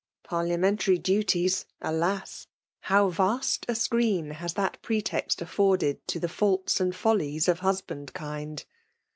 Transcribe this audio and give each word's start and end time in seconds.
(Parliamentary 0.23 0.97
duties!— 0.97 1.67
alas! 1.83 2.47
how 2.79 3.09
vast 3.09 3.67
ja 3.69 3.75
screen 3.75 4.31
has 4.31 4.55
that 4.55 4.81
preteict 4.81 5.39
afforded 5.43 5.99
to 6.07 6.19
the 6.19 6.25
faulta 6.27 6.81
aad 6.87 6.95
follies 6.95 7.47
of 7.47 7.59
husband 7.59 8.11
kind 8.15 8.65